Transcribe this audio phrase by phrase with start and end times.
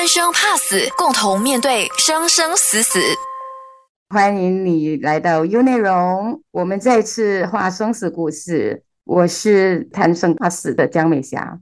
[0.00, 2.98] 贪生怕死，共同面对生生死死。
[4.08, 8.82] 欢迎你来到 U 内容，我们再次画生死故事。
[9.04, 11.60] 我是贪生怕死的江美霞。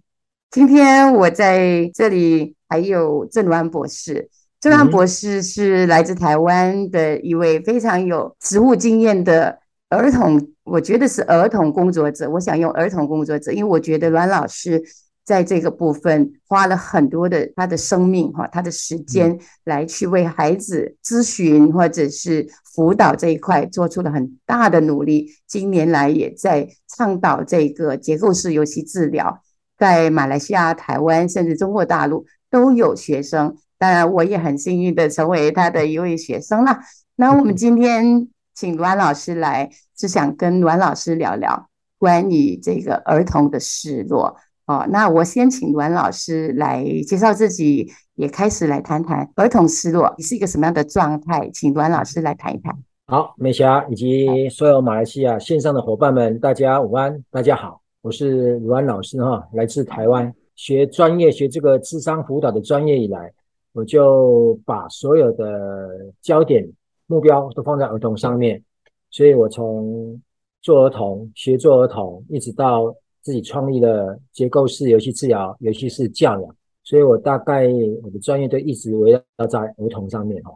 [0.53, 4.31] 今天我在这里还有郑銮博士。
[4.61, 9.59] 郑銮博士是来自台湾的一位非常有实务经验的
[9.89, 12.31] 儿童，我觉得是儿童工作者。
[12.31, 14.81] 我想用儿童工作者，因为我觉得阮老师。
[15.29, 25.31] 在这个部分花了很多的他的生命哈，他的时间来去为孩子咨询或者是辅导这一块做出了很大的努力。
[25.47, 29.43] 近年来也在倡导这个结构式游戏治疗，
[29.77, 33.55] 在马来西亚、台湾甚至中国大陆都有学生。
[33.77, 36.79] 当然，我也很幸运的成为他的一位学生了。
[37.17, 44.39] 那我们今天请阮老师来，是想跟阮老师聊聊关于这个儿童的失落。
[44.69, 51.49] 哦，那我先请阮老师来介绍自己，也开始来谈谈儿童失落，你是一个什么样的状态？
[51.55, 52.77] 请阮老师来谈一谈。
[53.07, 63.33] 好，美霞以及所有马来西亚线上的伙伴们，大家午安，大家好，我是阮老师哈，来自台湾，学专业学这个智商辅导的专业以来，
[63.73, 66.71] 我就把所有的焦点
[67.07, 68.63] 目标都放在儿童上面，
[69.11, 70.21] 所以我从
[70.61, 72.95] 做儿童、学做儿童，一直到。
[73.29, 77.69] 自己创立了结构式游戏治疗、游戏是教养，所以我大概
[78.03, 80.51] 我的专业都一直围绕在儿童上面哈。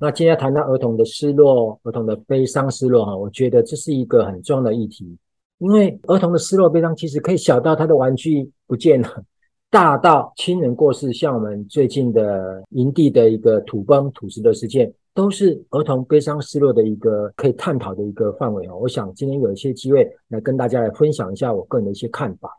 [0.00, 5.18] 那今天谈到儿童的失落、儿童的悲伤、失落哈，我觉得这是一个很重要的议题，
[5.58, 9.22] 因为儿童的失落、悲伤其实可以小到他的玩具不见了，
[9.68, 14.90] 大到亲人过世，像我们最近的营地的一个土崩土石的事件。
[15.14, 18.76] 都是儿童悲伤失落的一个可以探讨的一个范围哦。
[18.76, 22.50] 我想今天有一些机会来跟大家来分享一下我个人的一些看法。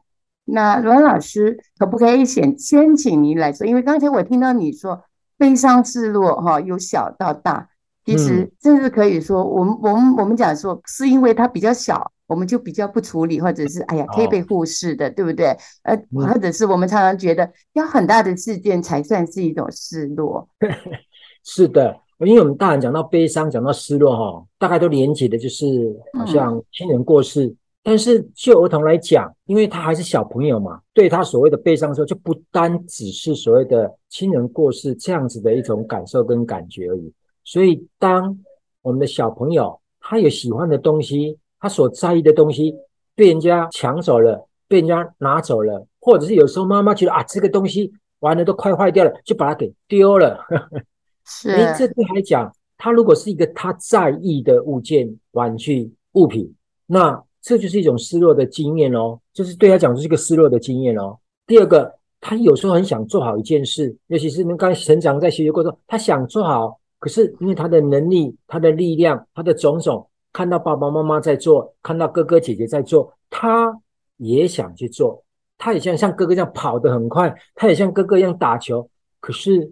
[0.45, 3.67] 那阮老师可不可以先先请您来说？
[3.67, 5.03] 因为刚才我听到你说
[5.37, 7.67] 悲伤失落哈，由小到大，
[8.05, 15.47] 其实甚至可以说，我们我们我们讲说是因为它比较小，我们就比较不处理，或者是哎呀可以被忽视的，对不对？
[15.81, 20.47] 呃，或者是我们常常觉得要很大的事件才算是一种失落。
[21.43, 22.04] 是的。
[22.19, 27.53] 因为我们大人讲到悲伤，讲到失落，哈，大概都连结的就是好像亲人过世。
[27.83, 37.13] 但是就儿童来讲，因为他还是小朋友嘛，对他所谓的悲伤的时候，就不单只是所谓的亲人过世这样子的一种感受跟感觉而已。
[37.43, 38.35] 所以，当
[38.81, 42.75] 我们的小朋友他有喜欢的东西，他所在意的东西
[43.13, 50.39] 被人家抢走了，被人家拿走了，或者是有时候妈妈觉得啊，这个东西完了都快坏掉了，就把它给丢了。
[51.25, 56.53] 是，哎，这对来讲，他如果是一个他在意的物件、玩具、物品，
[56.85, 61.17] 那这就是一种失落的经验哦，就是对他讲就是一个失落的经验哦。
[61.47, 61.91] 第二个，
[62.21, 73.75] 他有时候很想做好一件事，尤其是你们刚成长在学习过程，他想做好，可是因为他的能力、他的力量、他的种种，看到爸爸妈妈在做，看到哥哥姐姐在做，他
[74.17, 75.23] 也想去做，
[75.57, 78.87] 他也像像哥哥这样跑得很快，他也像哥哥一样打球，
[79.19, 79.71] 可是。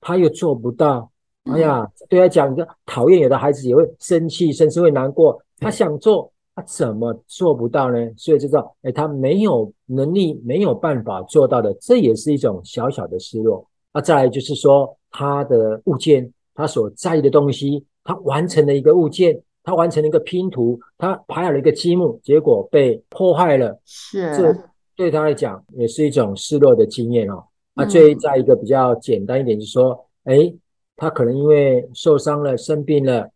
[0.00, 1.10] 他又做不到，
[1.44, 5.40] 哎呀，对他讲，你讨厌有的孩子也会生气，甚至会难过。
[5.58, 7.98] 他想做，他怎么做不到呢？
[8.16, 13.66] 所以就知道，哎，他没有能力，没有办法做到的，这也是一种小小的失落。
[13.92, 24.56] 那再来就是说，他的物件，他所在意的东西，他完成了一个物件，他完成了一个拼图，他排好了一个积木，结果被破坏了，是，这
[24.94, 27.42] 对他来讲也是一种失落的经验哦。
[27.80, 30.52] 那最再一个比较简单一点，就是说，哎，
[30.96, 33.30] 他可能因为受伤了、生病了，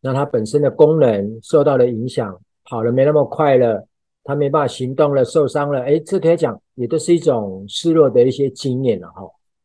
[0.00, 3.88] 那他本身的功能受到了影响，跑了没那么快了，
[4.22, 9.22] 他没办法行动了，受伤了，哎，这可以讲也都是一种失落的一些经验了哈。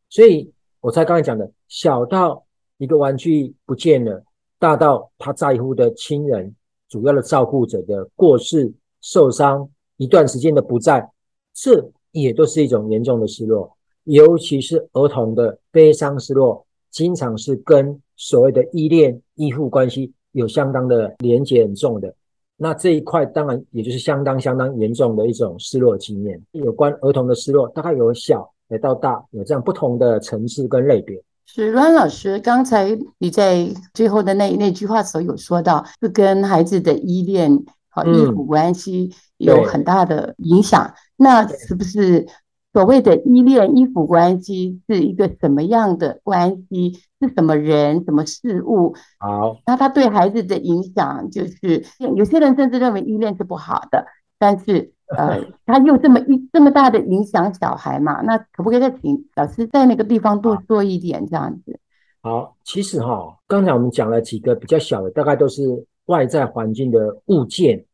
[0.08, 2.44] 所以我才刚才讲的，小到
[2.78, 4.24] 一个玩具不见了，
[4.58, 6.52] 大到他在乎的亲人、
[6.88, 11.08] 主要的照顾者的过世、受伤一段时间的不在，
[11.54, 13.76] 这也都是一种严重的失落。
[14.04, 22.14] 尤其是儿童的悲伤失落，经常是跟所谓的依恋、依附关系有相当的连结很重的。
[22.56, 26.40] 那这一块当然也就是相当相当严重的一种失落经验。
[26.52, 31.20] 有关儿童的失落，大概有小也到大，有这样不同的层次跟类别。
[31.46, 40.94] 是阮老师，刚才你在最后的那那句话时候有说到，是跟孩子的依恋和依附关系有很大的影响。
[41.16, 42.26] 那是不是？
[42.74, 46.92] 所谓的依恋依附关系是一个什么样的关系？
[47.20, 48.94] 是什么人、什么事物？
[49.18, 51.84] 好，那他对孩子的影响，就是
[52.16, 54.04] 有些人甚至认为依恋是不好的，
[54.38, 61.78] 但是 呃，他又这么一这么大的影响小孩嘛，那可不可以再请老师在那个地方多说一点这样子？
[62.22, 67.84] 好，其实哈，刚才我们讲了几个比较小的，大概都是外在环境的物件、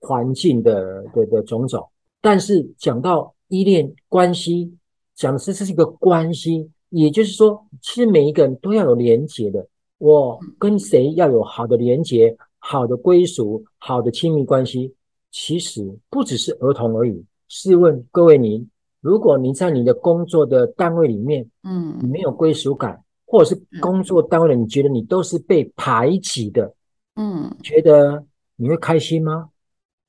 [0.00, 1.88] 环境的的的种种。
[2.20, 4.72] 但是讲到依恋关系，
[5.14, 9.68] 讲的是这是一个关系，也就是说，其实每一个人都要有连结的。
[9.98, 14.94] 我跟谁要有好的连结、好的归属、好的亲密关系，
[15.30, 17.22] 其实不只是儿童而已。
[17.48, 18.66] 试问各位您，
[19.00, 26.74] 如果您在你的工作的单位里面，嗯，你没有归属感，或者是工作单位你觉得你都是被排挤的，
[27.16, 28.24] 嗯，觉得
[28.56, 29.50] 你会开心吗？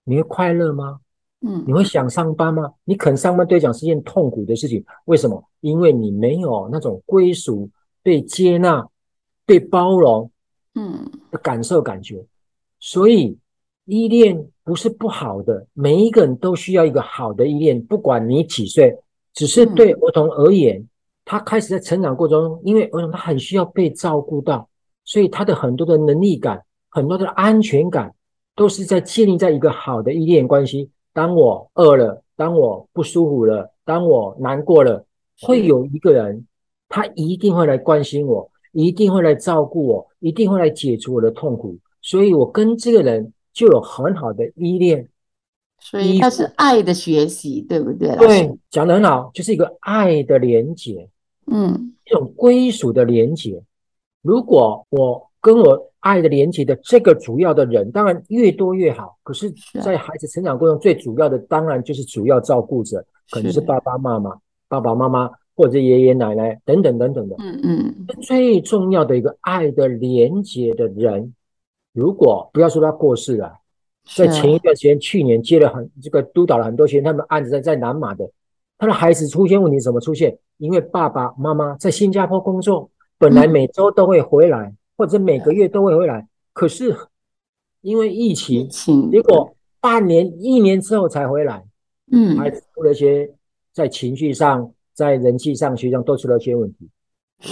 [0.03, 0.99] 你会快乐吗？
[1.41, 2.71] 嗯，你会想上班吗？
[2.83, 5.43] 你肯上班对讲是件痛苦的事情，为什么？
[5.59, 7.69] 因为你没有那种归属、
[8.03, 8.87] 被接纳、
[9.45, 10.29] 被包容，
[10.75, 12.23] 嗯的感受感觉。
[12.79, 13.37] 所以
[13.85, 18.97] 依恋不是不好的，每一个人都需要一个好的依恋，不管你几岁。
[19.33, 20.85] 只是对儿童而言，
[21.23, 24.67] 他开始在成长过程中，因为儿童他很需要被照顾到，
[25.05, 28.13] 所以他的很多的能力感、很多的安全感，
[28.55, 30.89] 都是在建立在一个好的依恋关系。
[31.13, 35.05] 当我饿了，当我不舒服了，当我难过了，
[35.41, 36.45] 会有一个人，
[36.87, 41.77] 他一定会来关心我，一定会来照顾我，一定会来解除我的痛苦。
[42.01, 45.07] 所以，我跟这个人就有很好的依恋。
[45.79, 48.15] 所以，他是爱的学习，对不对？
[48.17, 51.09] 对，讲得很好，就是一个爱的连结，
[51.47, 53.63] 嗯，一种归属的连结。
[54.21, 59.17] 如果我跟我爱的连接的这个主要的人，当然越多越好。
[59.23, 59.51] 可是，
[59.83, 67.35] 在孩子成长过程中，最主要的当然就是主要照顾者，可能是爸爸妈妈、爸爸妈妈或者爷爷奶奶等等等等的。
[67.39, 71.33] 嗯嗯，最重要的一个爱的连接的人，
[71.91, 73.51] 如果不要说他过世了，
[74.15, 78.29] 在前一段时间，去年接了很这个督导了很多学生，他们案子在在南马的，
[78.77, 80.37] 他的孩子出现问题怎么出现？
[80.57, 84.71] 因为爸爸妈妈在新加坡工作，本来每周都会回来。
[85.01, 86.95] 或者每个月都会回来，可是
[87.81, 88.69] 因为疫情，
[89.09, 91.65] 结果半年、一年之后才回来。
[92.11, 93.33] 嗯，还出了一些
[93.73, 96.87] 在情绪上、在人际上、学上都出了一些问题。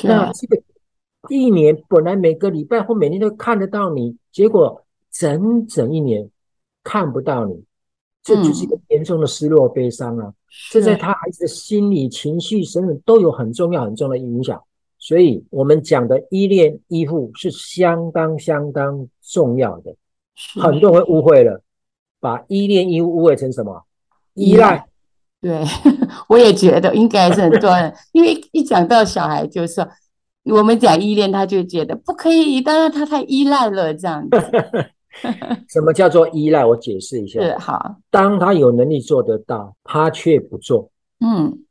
[0.04, 0.62] 那这个
[1.28, 6.30] 一年本来每个礼拜或每天都看得到你，结果整整一年
[6.84, 7.64] 看不到你，
[8.22, 10.32] 这就是一个严重的失落、悲伤啊！
[10.72, 14.62] 这在他孩子的心理、情绪、身份都有很重要、很重要的影响。
[15.00, 19.96] 所以，我们讲的依恋依附是相当相当重要的。
[20.62, 21.64] 很多人会误会了，
[22.20, 23.86] 把依恋依附误会成什么？
[24.34, 24.86] 依赖。
[25.42, 25.64] 对，
[26.28, 29.88] 我也觉得应该是很多人，因为一讲到小孩，就是
[30.44, 34.38] 我们讲依恋，他就觉得不可以，当然他太依赖了这样子。
[35.70, 36.66] 什么叫做依赖？
[36.66, 37.42] 我解释一下。
[37.42, 37.96] 是好。
[38.12, 40.92] 当他有能力做得到，他却不做。
[41.22, 41.66] 嗯。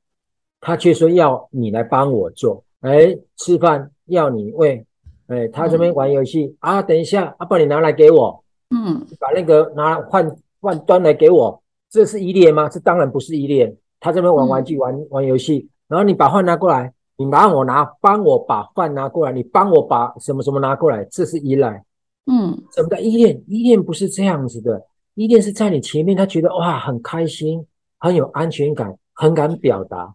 [0.61, 2.65] 他却说要你来帮我做。
[2.81, 4.87] 哎，吃饭要你喂，
[5.27, 12.69] 哎，他这边玩游戏啊，等一下，阿爸你拿来给我，嗯，把那个拿换换端来给我，这是依恋吗？
[12.69, 13.77] 这当然不是依恋。
[14.01, 21.85] 他这边玩玩具玩玩游戏，然后你把饭拿过来，你拿我拿，帮我把饭拿过来，你帮我把什么什么拿过来，这是依赖。
[22.27, 23.43] 嗯，什么叫依恋？
[23.49, 24.81] 依恋不是这样子的，
[25.15, 27.67] 依恋是在你前面，他觉得哇很开心，
[27.99, 30.15] 很有安全感，很敢表达。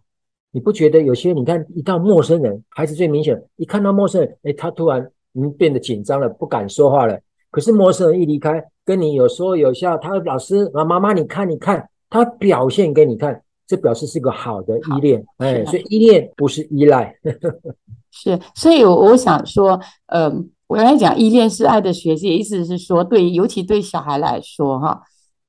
[0.54, 7.18] 你不觉得有些你看一到陌生人，孩子最明显，一看到陌生人，哎，他突然嗯变得紧张了，不敢说话了。
[7.50, 17.12] 可是陌生人一离开，跟你有说有笑，他老师啊妈妈，你看你看，他表现给你看，这表示是个好的依恋，哎，所以依恋不是依赖。
[18.12, 25.02] 是，所以我我想说，嗯，我刚才讲依恋是爱的学习，意思是说，对，尤其对小孩来说，哈，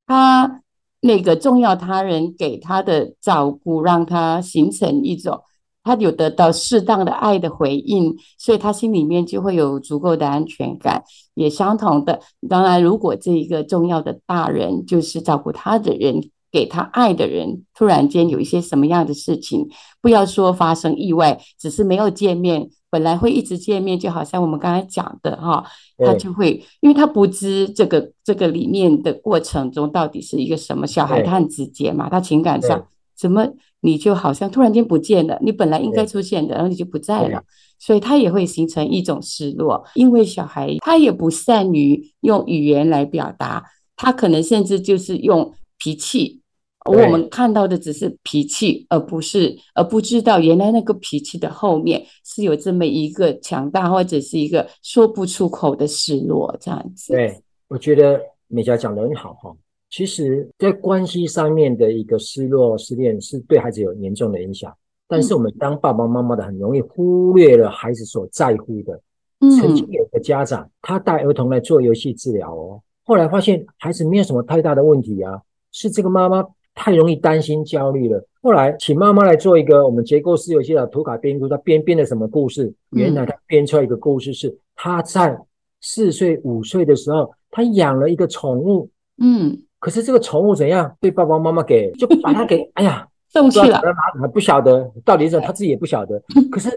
[0.08, 0.64] 他。
[1.06, 5.40] 那个重要他人给他的照顾，让他形成一种
[5.84, 11.04] 他有得到适当的爱的回应，所以他心里面就会有足够的安全感。
[11.36, 19.68] 也相同的，当然，如果这一个重要的大人就是照顾他的人，给他爱的人，突然间有一些什么样的事情，
[20.02, 22.70] 不要说发生意外，只是没有见面。
[22.90, 25.66] 本来会一直见面，就好像我们刚才讲的哈，
[25.98, 30.88] 他就会，因为他不知这个这个里面的过程中到底是一个什么。
[30.88, 33.46] 小孩他很直接嘛，他情感上怎么
[33.82, 37.44] 你就好像突然间不见了，你本来应该出现的，然后你就不在了，
[37.80, 39.84] 所以他也会形成一种失落。
[39.96, 43.66] 因为小孩他也不善于用语言来表达，
[43.98, 46.40] 他可能甚至就是用脾气。
[46.86, 57.14] 我们看到的只是脾气，而不是而不知道原来那个脾气的后面是有这么一个强大或者是一个说不出口的失落，这样子。
[57.14, 59.56] 对，我觉得美嘉讲的很好哈。
[59.90, 64.74] 其实，在关系上面的一个失落、失恋，是对孩子有严重的影响。
[65.08, 69.00] 但是，我们当爸爸妈妈的，很容易忽略了孩子所在乎的。
[69.40, 75.40] 曾经有个家长，他带儿童来做游戏治疗哦，后来发现孩子没有什么太大的问题啊，
[75.72, 76.44] 是这个妈妈
[76.76, 78.24] 太容易担心、焦虑了。
[78.44, 82.72] 后来请妈妈来做一个我们结构式游戏的图卡编故，他编编的什么故事？
[82.92, 85.36] 原来他编出来一个故事是他在
[85.82, 88.90] 四岁、五岁的时候，他养了一个宠物。
[89.18, 89.64] 嗯。
[89.80, 93.80] 可是这个宠物怎样被爸爸妈妈给就把它给 哎呀 送去了，
[94.20, 96.20] 还不晓得到底是他自己也不晓得。
[96.52, 96.72] 可是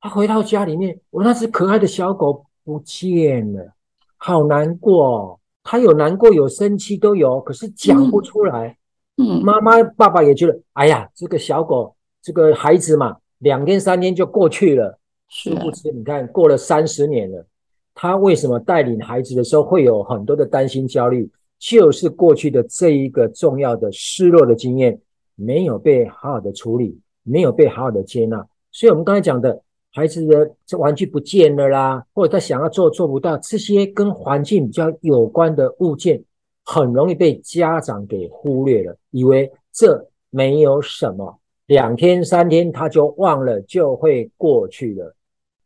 [0.00, 3.72] 他回到家里面，我那只可爱的小狗不见了，
[4.16, 5.38] 好难过。
[5.62, 8.68] 他有难过有生气都有，可是讲不出来。
[8.68, 8.76] 嗯，
[9.16, 14.98] 妈妈爸爸也觉得哎呀，这个小狗这个孩子嘛，两天三天就过去了。
[15.28, 17.46] 殊不知你看过了三十年了，
[17.94, 21.30] 他为什么带领孩子的时候会有很多的担心焦虑？
[21.58, 25.00] 就是过去的这一个重要的失落的经验
[25.36, 36.24] 没有被好好的处理，没有被好好的接纳，所以我们刚才讲的孩子的这玩具不见了啦，或者他想要做做不到，这些跟环境比较有关的物件，
[36.72, 45.14] 很容易被家长给忽略了，以为这没有什么，两天三天他就忘了，就会过去了，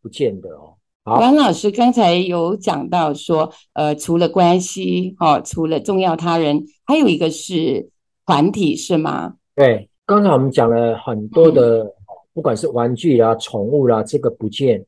[0.03, 0.75] 不见得哦。
[1.05, 7.89] 王老师刚才有讲到说，呃，除了关系，哈，除了重要他人，还有一个是
[8.27, 9.35] 团体，是吗？
[9.55, 11.87] 对，刚才我们讲了很多的，
[12.35, 14.85] 不管是玩具啦、宠物啦，这个不见，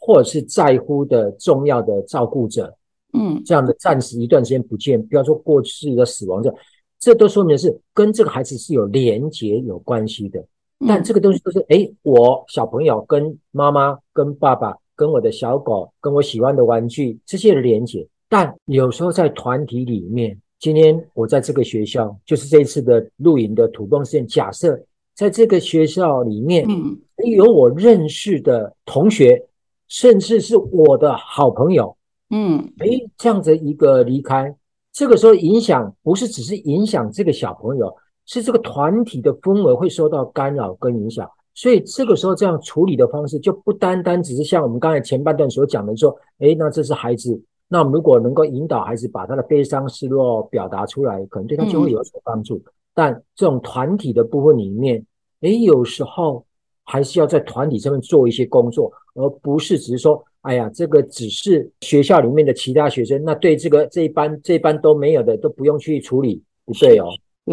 [0.00, 2.76] 或者是在乎的重要的照顾者，
[3.12, 6.54] 嗯，这样的暂时一段时间不见，不要说过去的死亡者，
[6.98, 10.44] 这都说明是跟这个孩子是有连结、有关系的。
[10.86, 14.74] 但这个东西都是，哎，我小朋友跟妈妈、跟爸爸。
[14.96, 24.26] 跟我的小狗，跟我喜欢的玩具这些的连结，但有时候在团体里面，今天我在这个学校，就是这一次的露营的土崩事件。
[24.26, 24.78] 假设
[25.14, 26.98] 在这个学校里面，嗯，
[27.34, 29.42] 有我认识的同学，
[29.88, 31.96] 甚至是我的好朋友，
[32.30, 34.54] 嗯，哎，这样子一个离开，
[34.92, 37.94] 这个时候影响不是只是影响这个小朋友，
[38.24, 41.28] 是这个团体的氛围会受到干扰跟影响。
[41.52, 52.62] 所以这个时候这样处理的方式就不单单只是像我们刚才前半段所讲的说，哎，那这是孩子，那我们如果能够引导孩子把他的悲伤、失落表达出来，可能对他就会有所帮助。
[52.94, 55.04] 但这种团体的部分里面，
[55.40, 56.46] 哎，有时候
[56.84, 67.06] 还是要在团体上面做一些工作，而不是只是说，哎呀，这个只是学校里面的其他学生，那对这个这一班这一班都没有的都不用去处理，不对哦。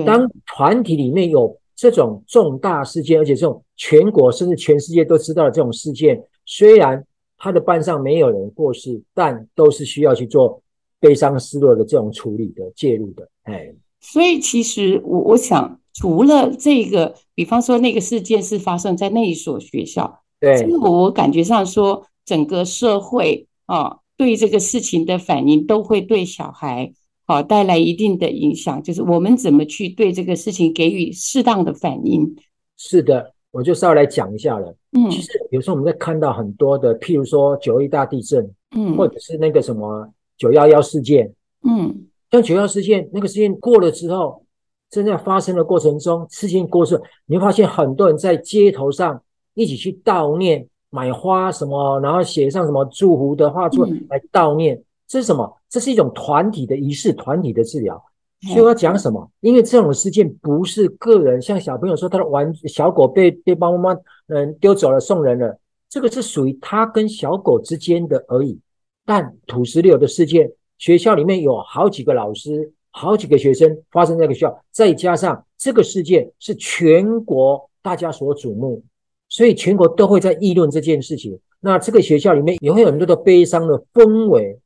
[0.06, 1.58] 当团体里面有。
[1.80, 7.06] 这种重大事件，而且这种全国甚至全世界都知道的这种事件，虽然
[7.38, 10.60] 他的班上没有人过世，但都是需要去做
[11.00, 13.30] 悲伤失落的这种处理的介入的。
[13.44, 26.94] 哎，所以其实我我想，除了这个，比方说那个事件是发生在那一所学校，对，我我感觉上说，整个社会啊，对这个事情的反应都会对小孩。
[27.26, 32.36] 好，带来一定的影响，就是我们怎么去对这个事情给予适当的反应。
[32.78, 34.74] 是的，我就稍微来讲一下了。
[34.92, 44.46] 嗯，其实有时候我们在看到很多的，譬如说九一大地震，嗯，或者是那个什么九幺幺事件，嗯，像九幺事件那个事件过了之后，
[44.90, 49.22] 正在发生的过程中，事情过去，你会发现很多人在街头上
[49.54, 54.82] 一起去悼念，买花什么，然后写上什么祝福的话，出来悼念。
[55.08, 55.58] 这是什么？
[55.70, 58.04] 这是一种团体的仪式，团体的治疗。
[58.42, 59.32] 所以我要讲什么？
[59.40, 65.58] 因为这种事件不是个人，像小朋友说他的玩小狗被被爸爸妈妈嗯丢走了送人了，
[65.90, 68.60] 这个是属于他跟小狗之间的而已。
[69.06, 78.84] 但土石流的事件，学校里面有好几个老师、好几个学生发生在个学校，再加上这个事件是全国大家所瞩目，
[79.30, 81.40] 所以全国都会在议论这件事情。
[81.60, 84.60] 那这个学校里面也会有很多的悲伤的氛围。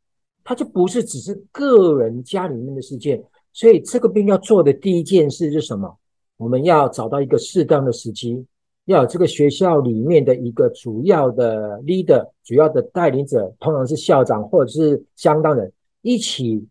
[0.44, 5.96] 它就不是只是个人家里面的事件，所以这个病要做的第一件事是什么？
[6.38, 8.44] 我们要找到一个适当的时机，
[8.86, 16.66] 要有这个学校里面的一个主要的 leader，主要的带领者，通常是校长或者是相当人，一起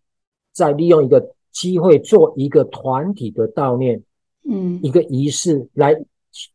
[0.53, 4.03] 再利用一个机会做一个团体的悼念，
[4.51, 5.95] 嗯，一个仪式来。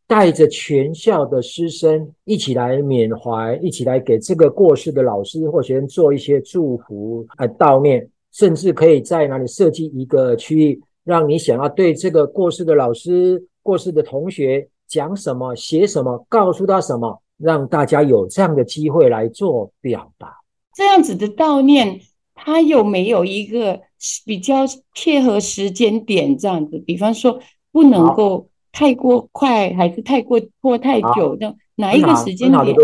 [0.06, 20.32] 带着全校的师生一起来缅怀，一起来给这个过世的老师或学生做一些祝福、呃悼念，甚至可以在哪里设计一个区域，让你想要对这个过世的老师、过世的同学讲什么、写什么、告诉他什么，让大家有这样的机会来做表达。
[20.74, 22.00] 这样子的悼念，
[22.34, 23.80] 它有没有一个
[24.24, 24.64] 比较
[24.94, 26.78] 切合时间点这样子？
[26.78, 27.40] 比方说，
[27.72, 31.34] 不能够太过快，还是太过拖太久？
[31.36, 32.76] 的哪一个时间点？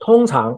[0.00, 0.52] 通常，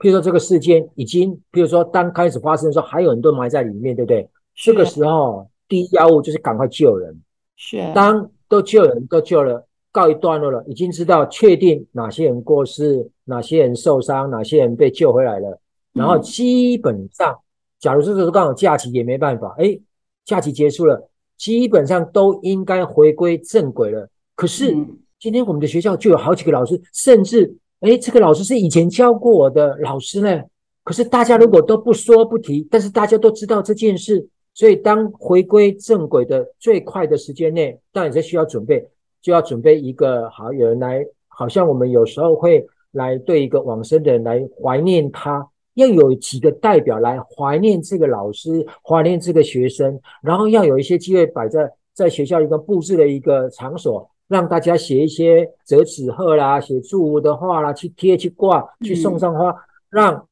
[0.00, 4.28] 譬如说这个事件已经，比如说当开始发生的时候，还有很多埋在里面，对不对？
[4.56, 7.22] 这个时候，第一要务就是赶快救人。
[7.54, 7.80] 是。
[7.94, 15.60] 当都救人都救了，告一段落了，已经知道确定哪些人过世，哪些人受伤，哪些人被救回来了，
[15.92, 17.38] 然后基本上。
[17.78, 19.78] 假如这时候刚好假期也没办法，哎，
[20.24, 24.08] 假期结束了，基本上都应该回归正轨了。
[24.34, 24.76] 可是
[25.18, 30.42] 今天我们的学校就有好几个老师，甚至哎，这个老师是以前教过我的老师呢。
[30.82, 38.86] 可是大家如果都不说不提，但是大家都知道这件事，所以当回归正轨的最快的时间内，当然是需要准备，
[39.22, 45.48] 就要准备一个好有人来，好像我们有时候会来对一个往生的人来怀念他。
[45.74, 59.54] 要有几个代表来怀念这个老师，怀念这个学生，然后要有一些机会摆在在学校一个布置的一个场所，让大家写一些折纸鹤啦，写祝福的话啦，去贴去挂，去送上花，
[59.90, 60.26] 让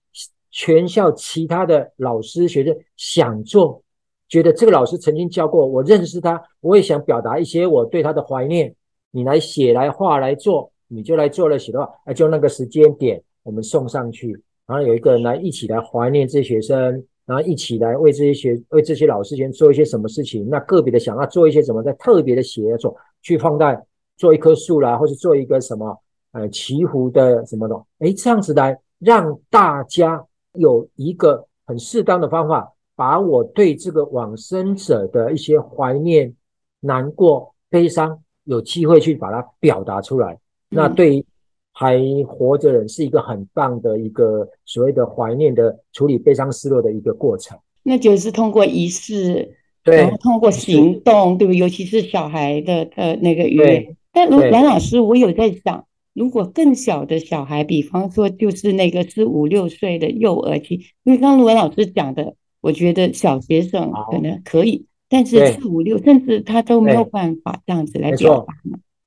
[0.50, 3.82] 全校其他的老师学生想做，
[4.28, 8.74] 觉得这个老师曾经教过我，认识他，我也想表达一些我对他的怀念。
[9.14, 14.30] 你来写来画来做，你就来做了写的话，哎，就那个时间点我们送上去。
[14.66, 20.48] 然后有一个人来一起来怀念这些学生，然后一起来为这些学为这些老师先做一些什么事情。
[20.48, 23.82] 那个别的想要做一些什么，在特别的写作去放在
[24.16, 25.98] 做一棵树啦，或是做一个什么
[26.32, 27.74] 呃祈福的什么的。
[28.00, 36.34] 哎，这样子来让大家有一个很适当的方法，把我对这个往生者的一些怀念、
[36.80, 40.38] 难过、悲伤，有机会去把它表达出来。
[40.68, 41.26] 那对于。
[41.74, 41.98] 还
[42.28, 51.52] 活着人是一个很棒的一个所谓的怀念的处理悲伤失落的一个过程，那就是通过仪式，对，然后通过行动，对不？
[51.52, 53.96] 尤其是小孩的呃那个语言。
[54.12, 60.74] 但如蓝老师，我有在想，如果更小的小孩，比方说就是那个是五六岁的幼儿期，
[61.04, 68.54] 因为刚刚卢文老师讲的，我觉得小学生可能可以，但是四五六甚至他都没有办法这样子来表达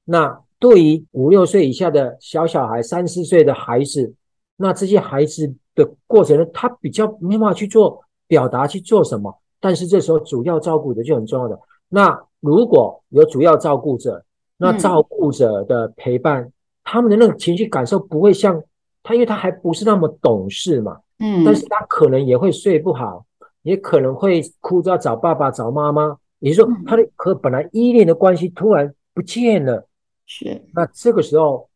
[0.05, 0.41] 那。
[0.57, 4.15] 对于五六岁以下的小小孩、三四岁的孩子，
[4.55, 9.37] 那这些孩子的过程呢，他比较没办法去做表达去做什么。
[9.65, 11.59] 但是这时候主要照顾者就很重要的。
[11.89, 14.23] 那如果有主要照顾者，
[14.57, 16.51] 那照顾者的陪伴，
[16.83, 18.61] 他们的那个情绪感受不会像
[19.01, 20.99] 他，因为他还不是那么懂事嘛。
[21.17, 21.43] 嗯。
[21.43, 23.25] 但是他可能也会睡不好，
[23.63, 26.15] 也可能会哭着找爸爸、找妈妈。
[26.37, 29.87] 也就是说，他的和本来依恋的关系突然不见了。
[30.27, 31.67] 是，那这个时候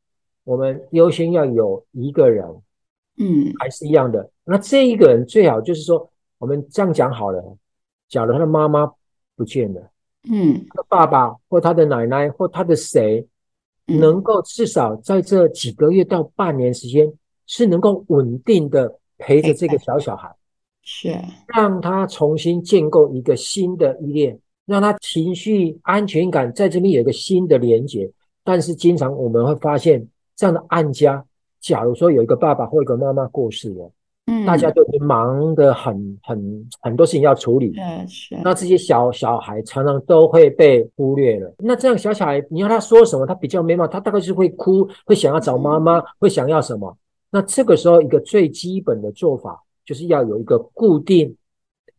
[0.43, 2.45] 我们优先要有一个人，
[3.17, 4.29] 嗯，还是一样的。
[4.45, 7.43] 那这一个人最好就是说，我们这样讲好了。
[8.09, 8.91] 假如他的妈妈
[9.35, 9.81] 不见了，
[10.29, 13.25] 嗯，他的爸爸或他的奶奶或他的谁，
[13.85, 17.13] 能够至少在这几个月到半年时间，
[17.45, 20.35] 是能够稳定的陪着这个小小孩，
[20.83, 21.15] 是。
[21.47, 28.11] 让他重新建构一个新的依恋，让他情绪安全感在这边有一个新的连接。
[28.43, 31.23] 但是经常我们会发现，这样的案家，
[31.59, 33.91] 假如说有一个爸爸或一个妈妈过世了，
[34.29, 38.37] 嗯，大家都已经忙得很很很多事情要处理，嗯是。
[38.43, 41.53] 那这些小小孩常常都会被忽略了。
[41.57, 46.95] 那这样小小孩，你要他说什么，他比较没嘛，他大概是会哭，会想要找妈妈，会想要什么。
[47.31, 51.35] 那这个时候，一个最基本的做法，就是要有一个固定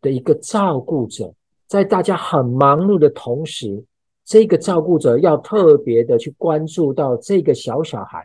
[0.01, 1.33] 的一个照顾者，
[1.67, 3.85] 在大家很忙碌的同时。
[4.23, 8.25] 这个照顾者要特别的去关注到这个小小孩，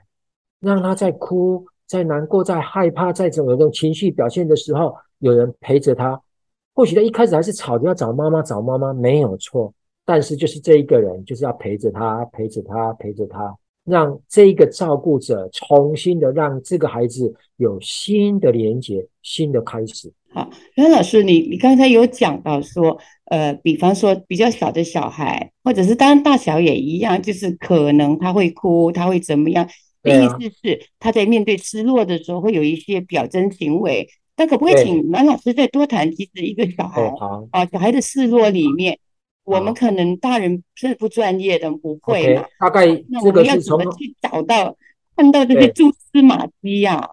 [0.59, 6.19] 让他在哭、在难过、在害怕、在这种情绪表现的时候，有人陪着他。
[6.73, 9.73] 或许他一开始还是吵着要找妈妈、找妈妈，没有错。
[10.03, 20.11] 但是就是这一个人，就是要陪着他、陪着他、陪着他，让这一个照顾者重新的让这个孩子有新的连接、新的开始。
[20.33, 22.99] 好，袁老师，你你刚才有讲到说，
[23.31, 29.67] 呃，比方说比较小的小孩，或者是当然大小也一样，就是可能他会哭，他会怎么样？
[30.11, 34.07] 意思是他在面对失落的时候会有一些表征行为。
[34.37, 36.11] 那可不可以请阮老师再多谈？
[36.11, 37.01] 其实一个小孩
[37.51, 38.99] 啊，小孩的失落里面，
[39.43, 42.43] 我们可能大人是不专业的，不会嘛？
[42.59, 44.75] 大概那我们要怎么去找到
[45.15, 47.09] 看到这些蛛丝马迹呀？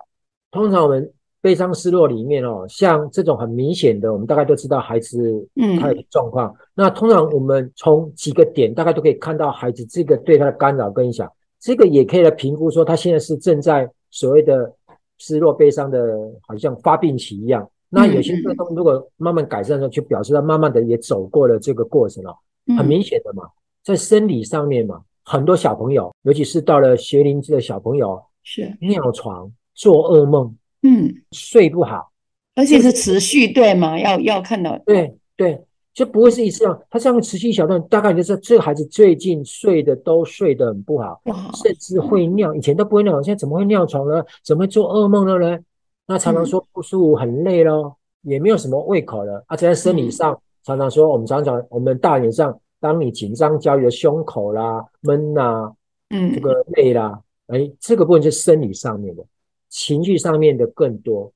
[0.51, 1.13] 通常我们。
[1.43, 5.45] 悲伤失落里面哦，像这种很明显的，我们大概都知道孩子
[5.81, 6.55] 他的状况。
[6.73, 11.29] 那通常我们从几个点，大概都可以看到孩子这个对他的干扰跟影响。
[11.62, 14.75] 这个也可以来评估说，他现在是正在所谓的
[15.18, 17.70] 失落悲伤的，好像发病期一样。
[17.88, 22.35] 那有些症状如果慢慢改善的时候，就表示他慢慢的也走过了这个过程了。
[22.77, 23.44] 很明显的嘛，
[23.85, 32.11] 在生理上面嘛，很多小朋友，尤其是到了学龄期的小朋友，是尿床、做噩梦，嗯，睡不好，
[32.57, 33.96] 而且是持续对吗？
[34.01, 35.62] 要要看到，对对，
[35.95, 41.21] 就不会是一次啊，他这样持续一小段，大概就是这个孩子最近睡的都睡得很不好，
[41.63, 44.25] 甚至会尿，以前都不会尿，现在怎么会尿床呢？
[44.43, 45.59] 怎么会做噩梦了呢？
[46.07, 50.41] 那常常说不舒服、很累咯，也没有什么胃口了，而且在生理上。
[50.65, 55.73] 常常说，我们常常我们大人上，当你紧张、焦虑的胸口啦、闷呐，
[56.11, 59.25] 嗯，这个累啦，哎，这个部分是生理上面的，
[59.69, 61.33] 情绪上面的更多，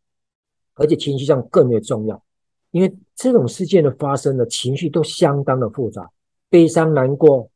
[0.76, 2.22] 而且情绪上更为重要，
[2.76, 6.10] 因为这种事件的发生的情绪都相当的复杂，
[6.50, 7.48] 悲伤、难过、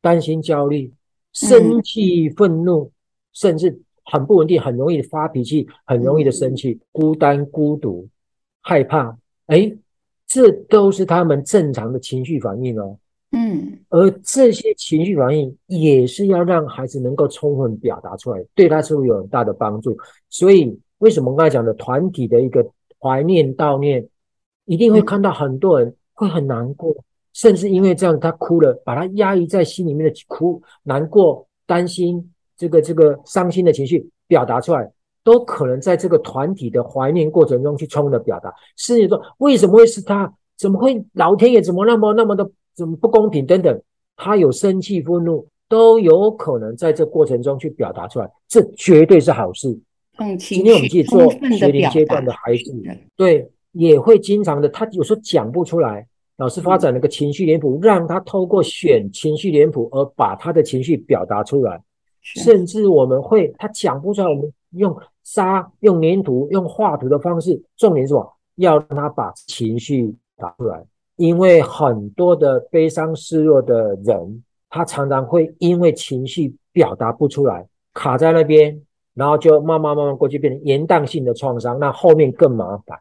[0.00, 0.92] 担心、焦虑、
[1.32, 2.90] 生气、愤怒，
[3.32, 8.08] 甚至很不稳定，很容易发脾气，很容易的生气，孤单、孤独、
[8.62, 9.76] 害怕，哎。
[10.32, 12.96] 这都是他们正常的情绪反应哦，
[13.32, 19.98] 嗯，而这些情绪反应也是要让孩子能够充分表达出来，对他是不是有很大的帮助。
[20.28, 22.64] 所以，为什么刚才讲的团体的一个
[23.00, 24.06] 怀念悼念，
[24.70, 26.94] 一定会看到很多人会很难过，
[27.32, 34.88] 甚至因为这样他哭了，把他压抑在心里面的哭、难过、担心这个这个伤心的情绪表达出来。
[35.22, 40.32] 都可能在这个团体的怀念过程中去充分的表达，甚至说为什么会是他？
[40.56, 43.82] 怎么会老天爷怎么那么那么的怎么不公平等等？
[44.16, 49.68] 他有生气愤怒，都有可能在这过程中去表达出来，这绝对是好事。
[50.16, 52.74] 嗯，今天我们去做学龄阶段的孩子，
[53.14, 56.06] 对，也会经常的，他有时候讲不出来，
[56.36, 61.82] 老师发展了个情绪脸谱，让他透过选情绪脸谱而把他的情绪表达出来，
[62.22, 64.96] 甚至我们会他讲不出来，我们用。
[65.22, 68.32] 沙用粘土、用画图的方式，重点是什么？
[68.56, 70.82] 要让他把情绪打出来。
[71.14, 78.82] 因为很多的悲伤、失落的人，他常常会因为情绪表达不出来，卡在那边，
[79.14, 81.78] 然后就慢慢慢慢过去，变成延宕性的创伤。
[81.78, 82.98] 那后面更麻烦。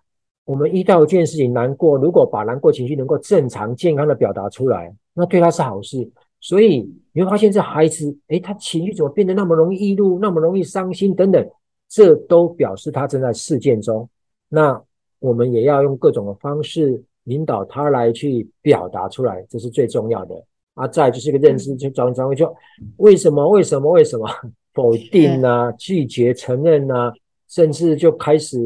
[0.50, 6.10] 我们遇到一件事情难过，如果把难过情绪能够正常、健康的表达出来，那对他是好事。
[6.40, 11.48] 所以你会发现，这孩子，诶，他情绪怎么变得那么容易易怒，那么容易伤心等等。
[11.88, 14.10] 这都表示他正在事件中，
[14.48, 14.82] 那
[15.20, 20.34] 我们也要用各种的方式引导他来去表达出来，这是最重要的。
[20.74, 22.52] 啊，再就是一个认知，就找找就
[22.98, 24.28] 为什么为什么为什么
[24.74, 25.72] 否定啊？
[25.74, 27.14] 拒绝承认啊？
[27.48, 28.58] 甚至就开始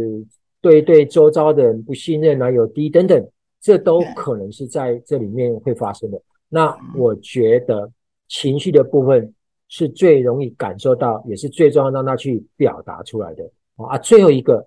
[0.63, 3.29] 对对周遭的人不信任啊，有敌等等，
[3.61, 6.19] 这都可能是在这里面会发生的。
[6.49, 7.91] 那我觉得
[8.27, 9.31] 情绪的部分。
[9.69, 13.43] 是最容易感受到，也是最重要让他去表达出来的
[13.75, 13.97] 啊。
[13.97, 14.63] 最后一个，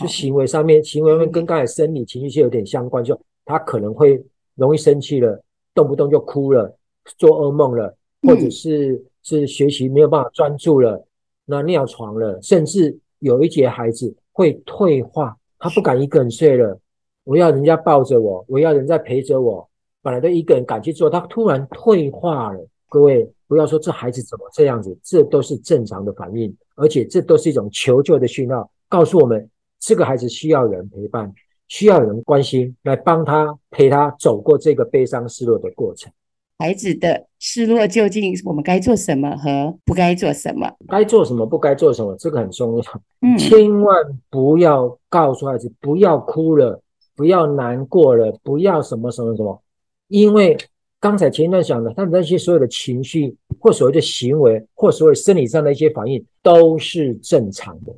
[0.00, 4.20] 就行为上面，行为面跟刚才生理情绪是有点相关，就他可能会
[4.56, 5.40] 容易生气了，
[5.72, 6.76] 动不动就哭了，
[7.16, 11.06] 做噩梦了，或者是是学习没有办法专注了，
[11.44, 16.80] 那尿床了，甚至有一节孩子会退化，他不敢一个人睡了，
[17.24, 19.68] 我要人家抱着我，我要人家陪着我，
[20.00, 23.30] 本来都一个人敢去做，他突然退化了，各位。
[23.46, 29.50] 不要说这孩子怎么这样子，这都是正常的反应，而且这都是一种求救的讯号，告诉我们
[29.80, 31.34] 这个孩子需要人陪伴，
[31.66, 36.12] 需要人关心，来帮他陪他走过这个悲伤失落的过程。
[36.60, 40.70] 孩子的失落究竟我们该做什么和不该做什么？
[40.86, 42.84] 该做什么，不该做什么，这个很重要。
[43.22, 43.96] 嗯， 千万
[44.28, 46.80] 不要告诉孩子不要哭了，
[47.16, 49.60] 不要难过了，不要什么什么什么，
[50.08, 50.56] 因为。
[51.02, 57.96] 刚才前一段讲的，他们那些所有的情绪或所谓的行为或所谓生理上的一些反应都是正常的。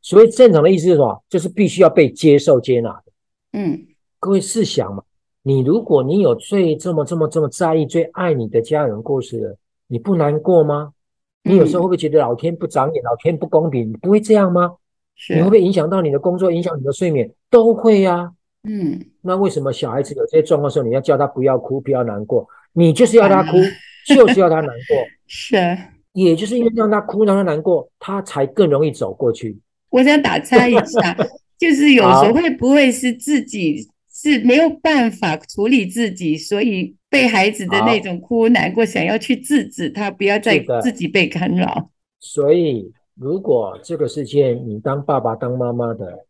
[0.00, 1.24] 所谓正常的意思是什么？
[1.28, 3.12] 就是必须要被接受接纳的。
[3.54, 3.84] 嗯，
[4.20, 5.02] 各位试想嘛，
[5.46, 9.56] 你如果你有最这么这么这么在意、最爱你的家人过世了，
[9.86, 10.92] 你不难过吗？
[11.44, 13.88] 你有时候会不会觉得老天不长眼，老天不公平？
[13.88, 14.72] 你不会这样吗？
[15.28, 17.30] 你会不会影响到你的工作，影响你的睡眠？
[17.48, 18.32] 都会呀。
[18.64, 22.44] 嗯，那为什么小孩子有这些状况时候，你要叫他不要哭，不要难过？
[22.72, 23.56] 你就是要他哭，
[24.08, 24.96] 就是要他难过。
[25.28, 25.56] 是，
[26.12, 29.56] 也就是因为让他哭，让他难过，他才更容易走过去。
[29.90, 31.16] 我想打岔一下，
[31.56, 33.88] 就是有时候会不会是自己
[34.32, 41.90] 是没有办法处理自己，所以被孩子的那种哭难过，想要去制止他，不要再自己被干扰。
[42.18, 46.26] 所以，如果这个事件你当爸爸当妈妈的，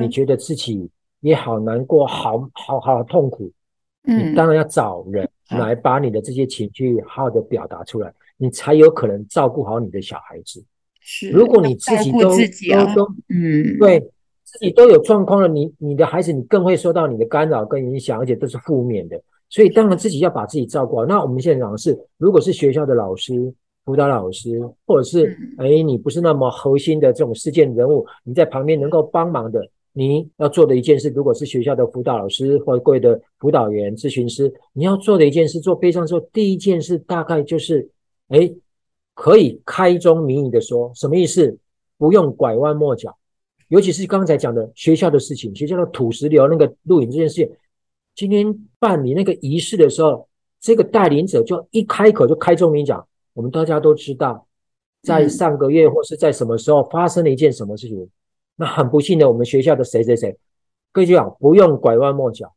[0.00, 0.90] 你觉得自己。
[1.20, 3.50] 也好难过，好好好痛苦，
[4.02, 10.62] 你当然要找人来把你的这些情绪好好的表达出来，你才有可能照顾好你的小孩子。
[11.00, 14.00] 是，如果你自己都都都，嗯，对，
[14.58, 19.20] 自己都有状况了，你你的孩子你更会受到你的干扰跟影响，而且都是负面的。
[19.48, 21.06] 所以当然自己要把自己照顾好。
[21.06, 23.52] 那我们现在讲的是，如果是学校的老师、
[23.84, 29.60] 辅导老师，或者是哎你不是那么核心的这种事件人物，你在旁边能够帮忙的，
[29.92, 37.88] 你要做的一件事，如果是学校的辅导老师或者贵的辅导员、咨询师，你要做的一件事，做悲伤之后，第一件事大概就是
[38.28, 38.52] 哎
[39.14, 41.56] 可以开宗明义的说，什么意思？
[41.98, 43.16] 不用拐弯抹角，
[43.68, 47.50] 尤其是刚才讲的学校的事情，学校的土石流那个录影这件事情。
[48.14, 50.28] 今天办理那个仪式的时候，
[50.60, 54.46] 这个带领者就一开口就开宗明讲，我们大家都知道，
[55.02, 58.08] 在上个月或是在什么时候发生了一件什么事情。
[58.56, 60.34] 那很不幸的，我们学校的谁谁谁，
[60.92, 62.50] 各位就讲不用拐弯抹角，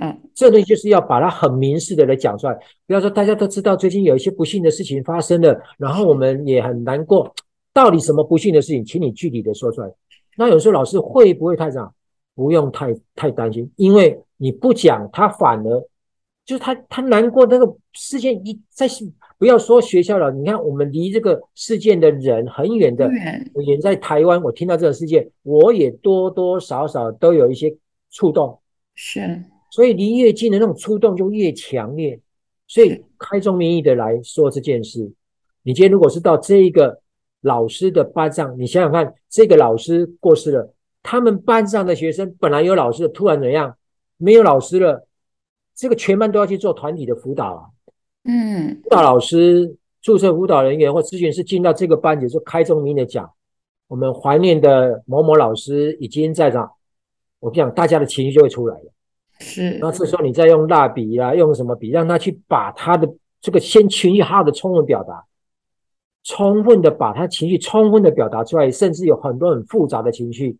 [0.00, 2.56] 嗯，这东西就是要把它很明示的来讲出来。
[2.86, 7.34] 不要说大家都知道最近有一些不幸的事情发生了，然后我们也很难过，
[7.72, 9.92] 到底什么不幸的事情，请你具体的说出来。
[10.36, 11.94] 那有时候老师会不会太讲？
[12.34, 15.80] 不用太太担心，因为你不讲，他反而
[16.46, 18.88] 就是他他难过那个事件一在
[19.36, 23.06] 不要说学校了，你看我们离这个事件的人很远的，
[23.52, 27.76] 我远在台湾，我听到这个事件，我也多多少少都有一些
[28.10, 28.58] 触动，
[28.94, 32.18] 是，所以离越近的那种触动就越强烈，
[32.66, 35.12] 所以开宗明义的来说这件事，
[35.64, 37.01] 你今天如果是到这一个
[37.42, 40.74] 老师的班上，你想想看，这个老师过世了。
[41.02, 43.76] 他们班上的学生本来有老师的，突然怎样？
[44.16, 45.06] 没有老师了，
[45.74, 47.62] 这个全班都要去做团体的辅导啊。
[48.24, 53.28] 嗯，辅导老师、注册辅导人员或咨询师进到这个班级，就开宗明义的讲：
[53.88, 56.70] 我们怀念的某某老师已经在场。
[57.40, 58.92] 我讲，大家的情绪就会出来了。
[59.40, 65.24] 是，那这时候你再用蜡笔啊，用什么笔，让他去把他的这个先情绪好好的充分表达，
[66.24, 70.56] 充分的把他情绪充分的表达出来，甚至有很多很复杂的情绪。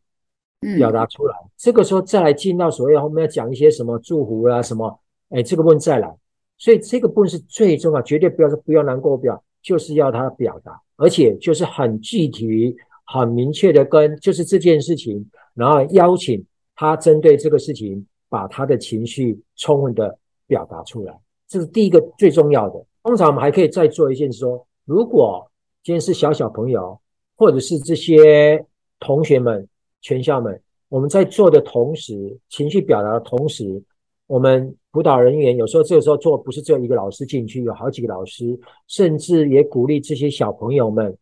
[0.76, 4.96] 表达出来，这个时候再来进到所谓后面要讲一些什么祝福啊什么，
[5.30, 6.16] 哎，这个部分再来，
[6.56, 16.46] 所以这个部分是最重要，绝对不要说不要难过，不要，就是要他表达，而且就是很具体、很明确的跟就是这件事情，然后邀请
[16.76, 22.86] 他针对这个事情把他的情绪充分的表达出来，这是第一个最重要的。
[23.02, 25.50] 通常我们还可以再做一件说，如果
[25.82, 27.00] 今天是小小朋友，
[27.36, 28.64] 或者是这些
[29.00, 29.68] 同学们。
[30.04, 33.80] 全校们，我们在做的同时，情绪表达的同时，
[34.26, 41.16] 我们辅导人员有时候这个时候做不是只有一个老师进去，有好几个老师，甚至也鼓励这些小朋友们，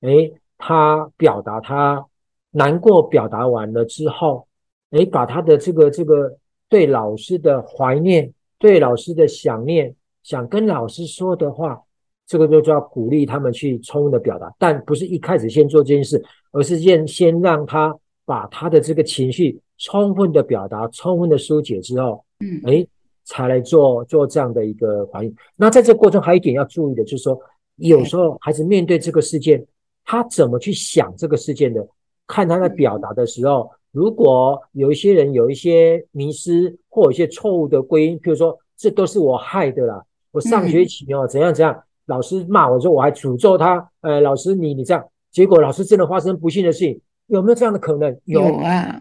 [0.00, 2.06] 诶，他表达他
[2.52, 4.48] 难过，表达完了之后，
[4.92, 6.38] 诶，把他的这个这个
[6.70, 11.82] 对老师的怀念，对老师的想念，想跟老师说的话，
[12.26, 17.96] 这个就就要鼓励他们去充分的表达，但不是一开始先做这件事，而是先先让他。
[18.24, 22.86] 把他的这个情绪充分的表达、充分的疏解之后，嗯，哎，
[23.24, 25.36] 才来做做这样的一个反应。
[25.56, 27.36] 那在这过程还有一点要注意的，就是说，
[27.76, 29.66] 有时候孩子面对这个事件，
[30.04, 31.84] 他怎么去想这个事件的？
[32.28, 47.00] 看他在表达的时候，如果有一些人有一些迷失或有一些错误的归因，譬如说这都是我害的啦，我上学期哦怎样怎样，老师骂我说我还诅咒他，呃，老师你你这样，结果老师真的发生不幸的事情。
[47.28, 48.14] 有没有这样的可能？
[48.24, 49.00] 有啊，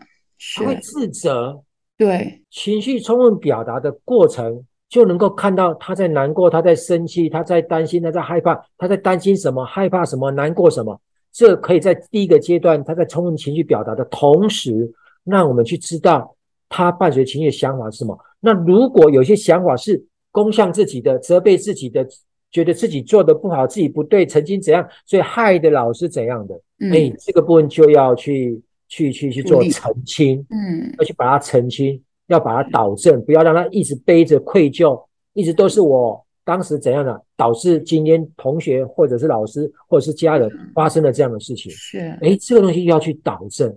[0.56, 1.62] 他会自责，
[1.98, 10.98] 对情绪充分表达的过程，就能够看到他在难过，他在生气，他在担心，他在害怕，他在担心什么，害怕什么，难过什么。
[11.34, 14.94] 这可以在第一个阶段，他在充分情绪表达的同时，
[15.26, 16.34] 让我们去知道
[16.70, 18.18] 他伴随情绪的想法是什么。
[18.40, 22.08] 那如果有些想法是攻向自己的，责备自己的。
[22.52, 26.56] 觉得自己做的不好，自己不对，曾经怎样，所以害的老师怎样的，
[26.92, 43.74] 哎，这个部分就要去去去去做澄清，嗯，要去把它澄清，要把它导正，不要让他一直背着愧疚，一直都是我当时怎样的，导致今天同学或者是老师或者是家人发生了这样的事情，是，哎，这个东西要去导正，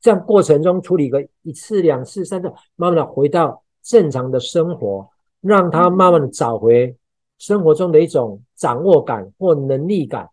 [0.00, 5.08] 这样过程中处理个一次两次三次，慢慢的回到正常的生活，
[5.40, 6.94] 让他慢慢的找回。
[7.42, 10.28] 生活中的一种掌握感或能力感，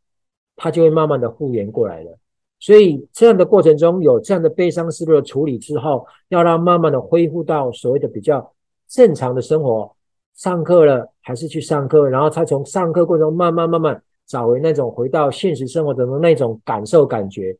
[0.56, 2.15] 他就会慢慢的复原过来了。
[2.60, 8.54] 所以这样的过程中有这样的悲伤失落的处理之后，要让慢慢的恢复到所谓的比较
[8.88, 9.91] 正常的生活。
[10.36, 17.58] 上课了还是去上课，然后他从上课过程中慢慢慢慢找回那种回到现实生活中的那种感受感觉。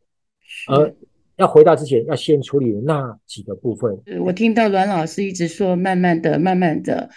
[0.68, 0.94] 而
[1.38, 4.00] 要回到之前，要先处理那几个部分。
[4.22, 7.10] 我听到阮老师一直说，慢慢的，慢慢的。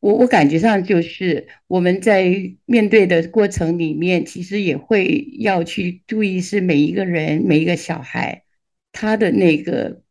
[0.00, 2.32] 我我感觉上就是我们在
[2.66, 8.44] 面对的过程里面，其实也会要去注意，是每一个人每一个小孩
[8.92, 10.02] 他的那个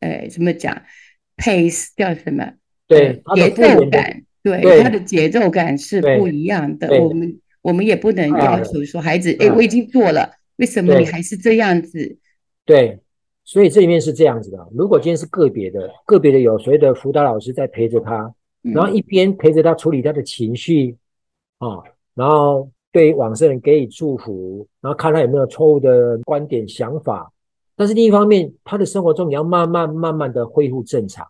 [0.00, 0.82] 呃，怎么讲
[1.36, 2.52] ，pace 叫什么？
[2.86, 7.02] 对，节奏感，对，他的节奏感是不一样的。
[7.02, 12.18] 我们我们也不能要求说孩子，哎，我已经做了，为什么你还是这样子？
[12.66, 12.98] 对，
[13.44, 14.58] 所以这里面是这样子的。
[14.74, 20.96] 如果今天是个别的，个别的有所谓的辅导老师在陪着他，然后一边陪着他处理他的情绪
[21.58, 21.82] 啊，
[22.14, 27.32] 然后对往生人给予祝福，然后看他有没有错误的观点想法。
[27.74, 31.26] 但是另一方面，他的生活中你要慢慢慢慢的恢复正常。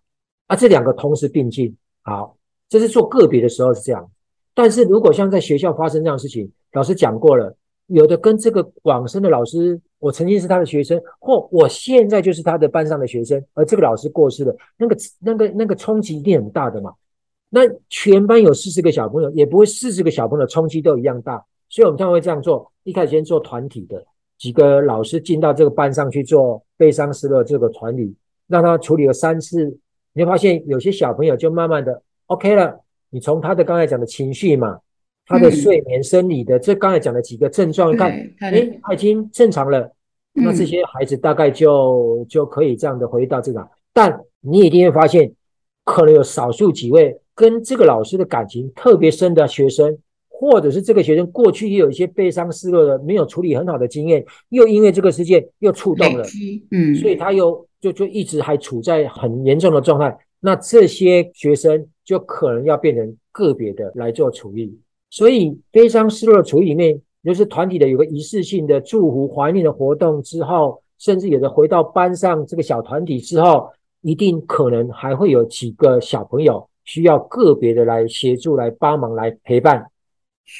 [0.48, 2.36] 啊，这两个同时并进，好，
[2.68, 4.10] 这是做个别的时候是这样。
[4.52, 16.92] 但是如果像在学校发生这样的事情，老师讲过了，有的跟这个往生的老师，我曾经是他的学生，或我现在就是他的班上的学生，而这个老师过世了，那个那个那个冲击一定很大的嘛。
[17.54, 17.60] 那
[17.90, 22.72] 全班有四十个小朋友，也不会四十个小朋友冲击都一样大，所以我们通常会这样做。
[22.82, 24.02] 一开始先做团体的，
[24.38, 28.14] 几个老师进到这个班上去做悲伤失落这个团体，
[28.48, 29.66] 让他处理了三次。
[30.14, 32.80] 你会发现有些小朋友就慢慢的 OK 了。
[33.10, 34.78] 你从他的刚才讲的情绪嘛，
[35.26, 38.10] 他的睡眠、生理的这刚才讲的几个症状看，
[38.40, 39.92] 哎，他已经正常了。
[40.32, 43.68] 那这些孩子大概就就可以这样的回到正常。
[43.92, 45.30] 但你一定会发现，
[45.84, 56.24] 可能有少数几位跟这个老师的感情特别深的学生，或者是这个学生过去也有一些悲伤失落的、没有处理很好的经验，又因为这个事件又触动了，
[56.70, 57.66] 嗯，所以他又。
[57.82, 64.78] 就就一直还处在很严重的状态，那这些学生就可能要变成个别的来做处理。
[65.10, 73.68] 所以悲伤失落的处理里面，就是团体的有个仪式性的祝福怀念的活动之后，甚至有的回到班上这个小团体之后，
[74.00, 79.86] 一定可能还会有几个小朋友需要个别的来协助、来帮忙、来陪伴。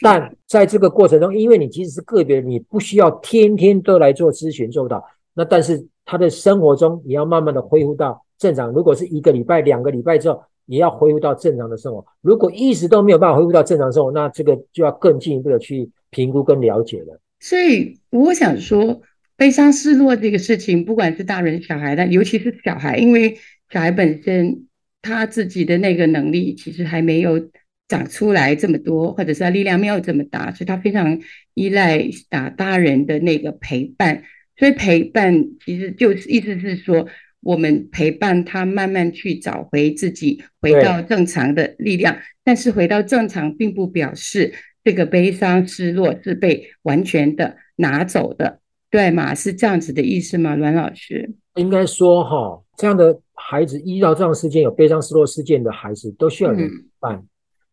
[0.01, 5.05] 但在这个过程中，因为你即使是个别，你不需要天天都来做咨询做不到，
[5.35, 5.87] 那但是。
[6.05, 8.73] 他的生活中，你要慢慢的恢复到正常。
[8.73, 12.05] 如果是一个礼拜、两个礼拜之后，你要恢复到正常的生活。
[12.21, 17.21] 如果一直都没有办法恢复到正常生活，那这个就要更进一步的去评估跟了解了。
[17.39, 19.01] 所以我想说，
[19.37, 23.37] 悲伤失落这个事情，不管是大人小孩，但尤其是小孩，因为
[23.71, 24.67] 小孩本身
[25.03, 27.51] 他自己的那个能力其实还没有
[27.89, 31.21] 长出来这么多，或者是他力量没有这么大，所以他非常
[31.55, 34.23] 依赖啊大人的那个陪伴。
[34.57, 37.09] 所以陪伴其实就是意思是说，
[37.41, 42.17] 我们陪伴他慢慢去找回自己，回到正常的力量。
[42.45, 48.61] 但是回到正常，并不表示这个悲伤失落是被完全的拿走的，
[48.91, 49.35] 对吗？
[49.35, 51.35] 是这样子的意思吗，阮老师？
[51.57, 56.69] 应该说哈，这样的孩子遇到这样事件有悲伤失落事件的孩子，都需要你陪
[57.01, 57.27] 伴。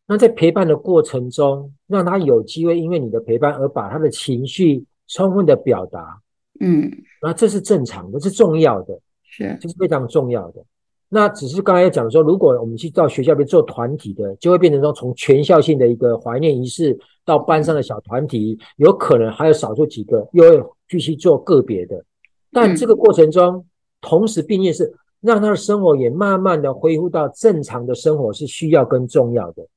[0.08, 6.20] 那在陪伴的过程中，让他有机会因为你的陪伴而把他的情绪充分的表达。
[6.60, 10.64] 嗯，那这是正常的，是重要的，是，这是非常重要的。
[11.08, 22.04] 那只是刚才讲说，如果我们去到学校里面做团体的，就会变成说从全校性的一个怀念仪式到班上的小团体，有可能还有少数几个又会继续做个别的。
[22.52, 23.66] 但这个过程中，
[24.02, 29.68] 同时并列是让他的生活也慢慢的恢复到正常的生活是需要跟重要的，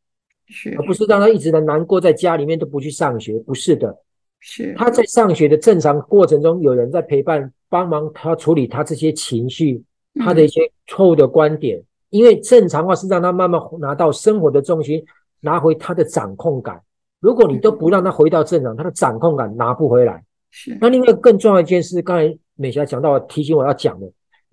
[0.46, 3.96] 是，而不是让他一直的难过在家里面都不去上学，不是的。
[4.44, 9.83] 是他在上学的正常过程中，有人在陪伴帮忙他处理他这些情绪，
[10.18, 11.81] 他的一些错误的观点。
[12.11, 15.02] 因为正常化是让他慢慢拿到生活的重心，
[15.40, 16.78] 拿回他的掌控感。
[17.20, 20.22] 如果你都不让他回到正常，他的掌控感拿不回来。
[20.50, 24.07] 是那另外更重要一件事，刚才美霞讲到提醒我要讲的，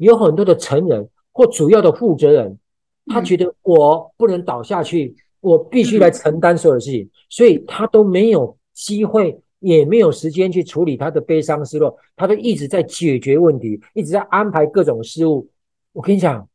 [0.08, 2.58] 有很多的成人或主要的负责人，
[3.06, 9.40] 他觉得我不能倒下去，我必须来承担所有的事情，所以他都没有机会。
[9.62, 15.50] 也没有时间去处理他的悲伤失落，他都一直在解决问题，一直在安排各种事物。
[15.92, 16.48] 我跟你讲，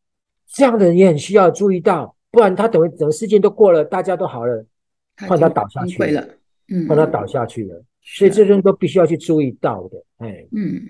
[0.50, 4.64] 这样的人也很需要注意到，不然他等于整个事件都过了，大家都好了，
[5.28, 6.26] 换他倒下去了，
[6.70, 7.85] 嗯，换他倒下去了。
[8.00, 10.02] 所以这些都必须要去注意到的。
[10.16, 10.80] 哎，嗯，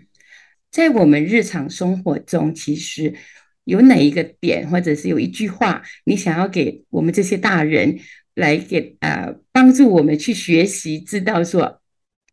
[0.75, 3.15] 在我们日常生活中，其实
[3.63, 7.97] 有哪一个点，或者是有一句话，你想要给我们这些大人
[8.35, 11.81] 来给呃帮助我们去学习，知道说。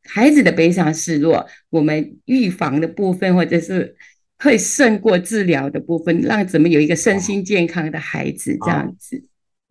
[0.04, 3.96] 孩子的悲伤失落，我们预防的部分，或者是
[4.40, 9.24] 会胜过治疗的部分，让怎么有一个身心健康的孩子这样子。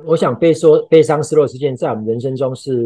[0.07, 2.81] 我想被说悲伤失落事件，在我们人生中是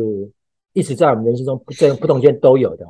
[0.72, 2.87] 一直在我们人生中这不同件都有的，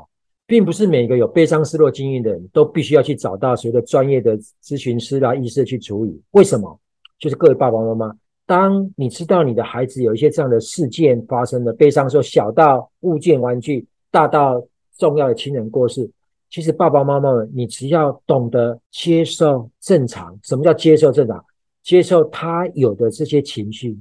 [0.47, 6.20] 并不是每个有悲伤失落经验的人都必须要去找到所谓的专业的咨询师啦、医师去处理。
[6.32, 6.78] 为什么？
[7.18, 8.14] 就是各位爸爸妈妈，
[8.47, 13.86] 当你知道你的孩子有一些这样的事件发生的悲伤，说小到物件玩具。
[14.11, 14.64] 大到
[14.97, 16.09] 重要的亲人过世，
[16.49, 20.38] 其实爸爸妈妈们，你只要懂得接受正常。
[20.45, 21.45] 什么叫接受正常？
[21.82, 23.99] 接受他有的这些情绪，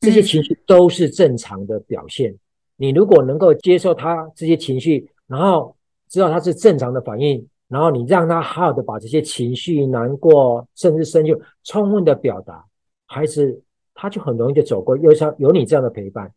[0.00, 2.34] 这些情绪都是正常的表现。
[2.76, 5.76] 你如果能够接受他这些情绪，然后
[6.08, 12.64] 知道他是正常的反应，然后你让他好好的把这些情绪、难过甚至生气充分的表达，
[13.06, 13.62] 孩子
[13.94, 14.96] 他就很容易就走过。
[14.96, 16.32] 有像有你这样的陪伴，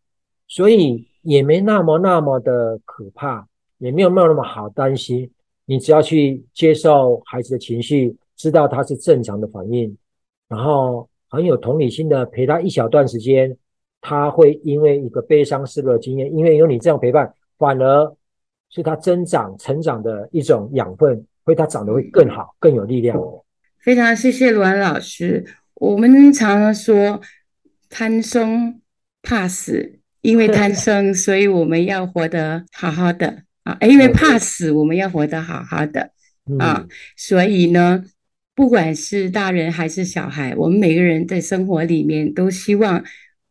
[0.48, 5.32] 所以也没那么那么的可怕，也没有没有那么好担心。
[5.66, 9.96] 你只要去接受孩子的情绪，知道他是正常的反应，
[10.50, 13.56] 然后很有同理心的陪他一小段时间，
[14.02, 18.14] 他会因为一个悲伤失落的经验，因为有你这样陪伴，反而
[18.72, 23.16] 是他增长成长的一种养分，会他长得会更好，更有力量。
[23.80, 25.46] 非常谢谢罗安老师。
[25.76, 27.22] 我们常常说
[27.90, 28.82] 贪生
[29.22, 33.44] 怕死，因为贪生， 所以我们要活得好好的。
[33.64, 36.12] 啊，因为怕死，我们要活得好好的
[36.58, 38.04] 啊，所以呢，
[38.56, 43.04] 不管是大人还是小孩，我们每个人在生活里面都希望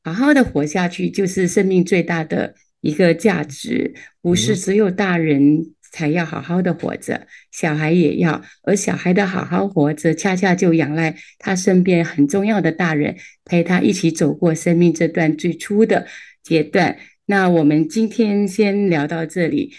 [0.02, 3.95] 好好的活下去，就是生命最大的一个价值。
[4.22, 8.43] 不是只有大人才要好好的活着，小孩也要。
[8.62, 16.07] 而小孩的好好活着，恰恰就仰赖他身边很重要的大人陪他一起走过生命这段最初的
[16.43, 16.99] 阶段。
[17.26, 19.72] 那我们今天先聊到这里。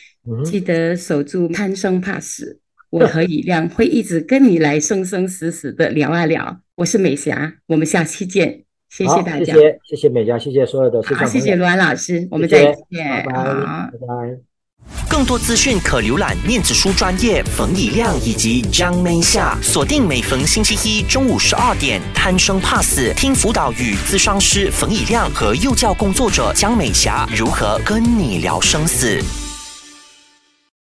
[0.45, 2.59] 记得守住贪生怕死，
[2.91, 6.61] 我和以亮会一直跟你来生生死死的聊啊聊。
[6.75, 14.37] 我是美霞，我们下期见，谢谢大家，谢谢谢谢美霞，谢谢所有的，好，谢谢罗安老师，我们再见，拜拜，拜拜。
[15.07, 29.21] 更多资讯可浏览面子书专业冯以亮以及张梅夏，锁定每逢星期一中午十二点，贪生怕死，听辅导与咨商师冯以亮和幼教工作者江美霞如何跟你聊生死。